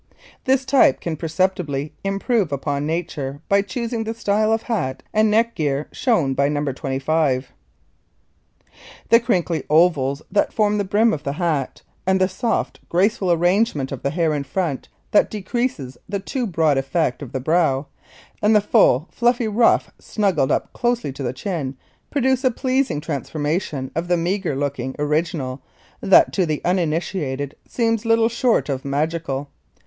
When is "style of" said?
4.15-4.63